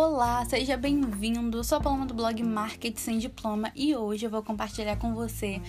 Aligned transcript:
Olá, 0.00 0.44
seja 0.44 0.76
bem-vindo. 0.76 1.64
Sou 1.64 1.78
a 1.78 1.80
Paloma 1.80 2.06
do 2.06 2.14
blog 2.14 2.40
Marketing 2.44 3.00
Sem 3.00 3.18
Diploma 3.18 3.72
e 3.74 3.96
hoje 3.96 4.24
eu 4.24 4.30
vou 4.30 4.44
compartilhar 4.44 4.94
com 4.94 5.12
você 5.12 5.60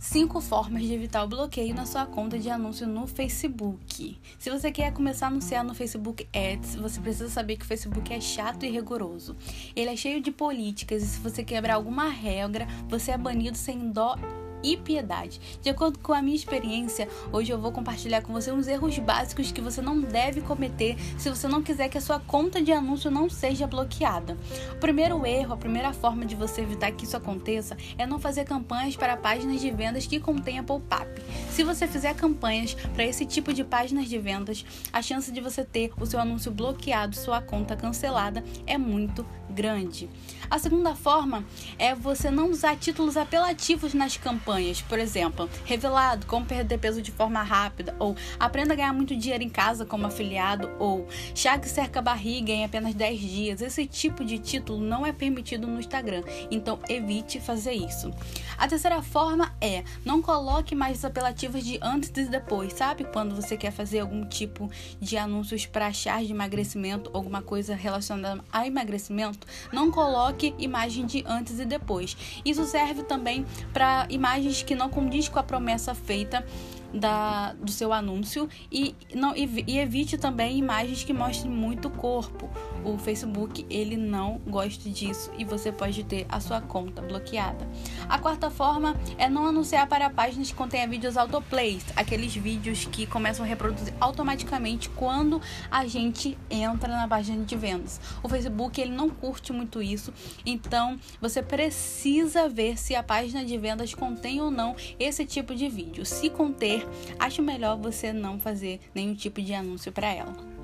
cinco 0.00 0.40
formas 0.40 0.82
de 0.82 0.92
evitar 0.92 1.22
o 1.22 1.28
bloqueio 1.28 1.72
na 1.72 1.86
sua 1.86 2.04
conta 2.04 2.36
de 2.40 2.50
anúncio 2.50 2.88
no 2.88 3.06
Facebook. 3.06 4.18
Se 4.36 4.50
você 4.50 4.72
quer 4.72 4.92
começar 4.92 5.26
a 5.26 5.28
anunciar 5.28 5.62
no 5.62 5.76
Facebook 5.76 6.26
Ads, 6.34 6.74
você 6.74 7.00
precisa 7.00 7.28
saber 7.28 7.56
que 7.56 7.64
o 7.64 7.68
Facebook 7.68 8.12
é 8.12 8.20
chato 8.20 8.66
e 8.66 8.68
rigoroso. 8.68 9.36
Ele 9.76 9.90
é 9.90 9.96
cheio 9.96 10.20
de 10.20 10.32
políticas 10.32 11.00
e 11.00 11.06
se 11.06 11.20
você 11.20 11.44
quebrar 11.44 11.74
alguma 11.74 12.08
regra, 12.08 12.66
você 12.88 13.12
é 13.12 13.16
banido 13.16 13.56
sem 13.56 13.92
dó 13.92 14.16
e 14.62 14.76
piedade. 14.76 15.40
De 15.60 15.68
acordo 15.68 15.98
com 15.98 16.12
a 16.12 16.22
minha 16.22 16.36
experiência, 16.36 17.08
hoje 17.32 17.52
eu 17.52 17.58
vou 17.58 17.72
compartilhar 17.72 18.22
com 18.22 18.32
você 18.32 18.52
uns 18.52 18.66
erros 18.66 18.98
básicos 18.98 19.52
que 19.52 19.60
você 19.60 19.80
não 19.80 20.00
deve 20.00 20.40
cometer 20.40 20.96
se 21.18 21.28
você 21.28 21.48
não 21.48 21.62
quiser 21.62 21.88
que 21.88 21.98
a 21.98 22.00
sua 22.00 22.20
conta 22.20 22.62
de 22.62 22.72
anúncio 22.72 23.10
não 23.10 23.28
seja 23.28 23.66
bloqueada. 23.66 24.36
O 24.72 24.76
primeiro 24.76 25.24
erro, 25.26 25.54
a 25.54 25.56
primeira 25.56 25.92
forma 25.92 26.24
de 26.24 26.34
você 26.34 26.62
evitar 26.62 26.92
que 26.92 27.04
isso 27.04 27.16
aconteça 27.16 27.76
é 27.98 28.06
não 28.06 28.18
fazer 28.18 28.44
campanhas 28.44 28.96
para 28.96 29.16
páginas 29.16 29.60
de 29.60 29.70
vendas 29.70 30.06
que 30.06 30.20
contenha 30.20 30.62
pop-up. 30.62 31.08
Se 31.50 31.64
você 31.64 31.86
fizer 31.86 32.14
campanhas 32.14 32.74
para 32.74 33.04
esse 33.04 33.26
tipo 33.26 33.52
de 33.52 33.64
páginas 33.64 34.08
de 34.08 34.18
vendas, 34.18 34.64
a 34.92 35.02
chance 35.02 35.30
de 35.30 35.40
você 35.40 35.64
ter 35.64 35.92
o 36.00 36.06
seu 36.06 36.20
anúncio 36.20 36.50
bloqueado, 36.50 37.16
sua 37.16 37.40
conta 37.40 37.76
cancelada 37.76 38.44
é 38.66 38.78
muito 38.78 39.26
grande. 39.50 40.08
A 40.50 40.58
segunda 40.58 40.94
forma 40.94 41.44
é 41.78 41.94
você 41.94 42.30
não 42.30 42.50
usar 42.50 42.76
títulos 42.76 43.16
apelativos 43.16 43.94
nas 43.94 44.16
campanhas, 44.16 44.51
por 44.88 44.98
exemplo, 44.98 45.48
revelado 45.64 46.26
como 46.26 46.44
perder 46.44 46.78
peso 46.78 47.00
de 47.00 47.10
forma 47.10 47.42
rápida, 47.42 47.94
ou 47.98 48.14
aprenda 48.38 48.74
a 48.74 48.76
ganhar 48.76 48.92
muito 48.92 49.16
dinheiro 49.16 49.42
em 49.42 49.48
casa 49.48 49.86
como 49.86 50.06
afiliado, 50.06 50.70
ou 50.78 51.06
chá 51.34 51.58
que 51.58 51.68
cerca 51.68 52.00
a 52.00 52.02
barriga 52.02 52.52
em 52.52 52.64
apenas 52.64 52.94
10 52.94 53.20
dias. 53.20 53.62
Esse 53.62 53.86
tipo 53.86 54.24
de 54.24 54.38
título 54.38 54.80
não 54.80 55.06
é 55.06 55.12
permitido 55.12 55.66
no 55.66 55.78
Instagram, 55.78 56.22
então 56.50 56.78
evite 56.88 57.40
fazer 57.40 57.72
isso. 57.72 58.10
A 58.58 58.68
terceira 58.68 59.02
forma 59.02 59.54
é 59.60 59.84
não 60.04 60.20
coloque 60.20 60.74
mais 60.74 61.04
apelativos 61.04 61.64
de 61.64 61.78
antes 61.82 62.10
e 62.16 62.28
depois, 62.28 62.72
sabe? 62.72 63.04
Quando 63.04 63.34
você 63.34 63.56
quer 63.56 63.70
fazer 63.72 64.00
algum 64.00 64.24
tipo 64.26 64.70
de 65.00 65.16
anúncios 65.16 65.66
para 65.66 65.92
chás 65.92 66.26
de 66.26 66.32
emagrecimento, 66.32 67.10
alguma 67.12 67.42
coisa 67.42 67.74
relacionada 67.74 68.42
a 68.52 68.66
emagrecimento, 68.66 69.46
não 69.72 69.90
coloque 69.90 70.54
imagem 70.58 71.06
de 71.06 71.24
antes 71.26 71.58
e 71.58 71.64
depois. 71.64 72.16
Isso 72.44 72.64
serve 72.64 73.02
também 73.02 73.46
para 73.72 74.06
imagens 74.42 74.62
que 74.62 74.74
não 74.74 74.88
condiz 74.88 75.28
com 75.28 75.38
a 75.38 75.42
promessa 75.42 75.94
feita 75.94 76.44
da, 76.92 77.52
do 77.54 77.70
seu 77.70 77.92
anúncio 77.92 78.48
e, 78.70 78.94
não, 79.14 79.34
e, 79.36 79.64
e 79.66 79.78
evite 79.78 80.18
também 80.18 80.58
imagens 80.58 81.04
que 81.04 81.12
mostrem 81.12 81.50
muito 81.50 81.90
corpo. 81.90 82.50
O 82.84 82.98
Facebook 82.98 83.64
ele 83.70 83.96
não 83.96 84.40
gosta 84.46 84.88
disso 84.90 85.30
e 85.38 85.44
você 85.44 85.70
pode 85.70 86.04
ter 86.04 86.26
a 86.28 86.40
sua 86.40 86.60
conta 86.60 87.00
bloqueada. 87.00 87.68
A 88.08 88.18
quarta 88.18 88.50
forma 88.50 88.96
é 89.16 89.28
não 89.28 89.46
anunciar 89.46 89.86
para 89.86 90.10
páginas 90.10 90.50
que 90.50 90.56
contenham 90.56 90.88
vídeos 90.88 91.16
autoplays, 91.16 91.84
aqueles 91.96 92.34
vídeos 92.34 92.84
que 92.84 93.06
começam 93.06 93.44
a 93.44 93.48
reproduzir 93.48 93.94
automaticamente 94.00 94.88
quando 94.90 95.40
a 95.70 95.86
gente 95.86 96.36
entra 96.50 96.88
na 96.88 97.06
página 97.08 97.44
de 97.44 97.56
vendas. 97.56 98.00
O 98.22 98.28
Facebook 98.28 98.80
ele 98.80 98.92
não 98.92 99.08
curte 99.08 99.52
muito 99.52 99.80
isso, 99.80 100.12
então 100.44 100.98
você 101.20 101.42
precisa 101.42 102.48
ver 102.48 102.78
se 102.78 102.94
a 102.94 103.02
página 103.02 103.44
de 103.44 103.56
vendas 103.56 103.94
contém 103.94 104.40
ou 104.40 104.50
não 104.50 104.74
esse 104.98 105.24
tipo 105.24 105.54
de 105.54 105.68
vídeo. 105.68 106.04
Se 106.04 106.28
conter, 106.28 106.81
acho 107.18 107.42
melhor 107.42 107.76
você 107.76 108.12
não 108.12 108.38
fazer 108.38 108.80
nenhum 108.94 109.14
tipo 109.14 109.40
de 109.40 109.54
anúncio 109.54 109.92
para 109.92 110.12
ela. 110.12 110.62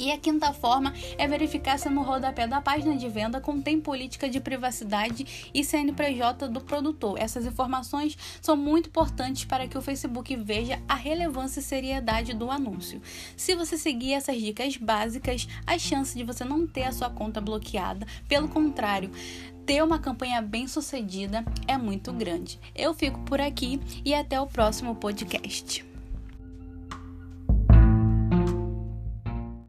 E 0.00 0.10
a 0.10 0.16
quinta 0.16 0.50
forma 0.54 0.94
é 1.18 1.28
verificar 1.28 1.78
se 1.78 1.90
no 1.90 2.00
rodapé 2.00 2.46
da 2.46 2.58
página 2.58 2.96
de 2.96 3.06
venda 3.06 3.38
contém 3.38 3.78
política 3.78 4.30
de 4.30 4.40
privacidade 4.40 5.50
e 5.52 5.62
CNPJ 5.62 6.48
do 6.48 6.62
produtor. 6.62 7.18
Essas 7.18 7.44
informações 7.44 8.16
são 8.40 8.56
muito 8.56 8.88
importantes 8.88 9.44
para 9.44 9.68
que 9.68 9.76
o 9.76 9.82
Facebook 9.82 10.34
veja 10.36 10.80
a 10.88 10.94
relevância 10.94 11.60
e 11.60 11.62
seriedade 11.62 12.32
do 12.32 12.50
anúncio. 12.50 13.02
Se 13.36 13.54
você 13.54 13.76
seguir 13.76 14.14
essas 14.14 14.40
dicas 14.40 14.74
básicas, 14.78 15.46
a 15.66 15.78
chance 15.78 16.16
de 16.16 16.24
você 16.24 16.46
não 16.46 16.66
ter 16.66 16.84
a 16.84 16.92
sua 16.92 17.10
conta 17.10 17.38
bloqueada, 17.38 18.06
pelo 18.26 18.48
contrário, 18.48 19.10
ter 19.70 19.84
uma 19.84 20.00
campanha 20.00 20.42
bem 20.42 20.66
sucedida 20.66 21.44
é 21.68 21.78
muito 21.78 22.12
grande. 22.12 22.58
Eu 22.74 22.92
fico 22.92 23.20
por 23.20 23.40
aqui 23.40 23.80
e 24.04 24.12
até 24.12 24.40
o 24.40 24.46
próximo 24.48 24.96
podcast. 24.96 25.88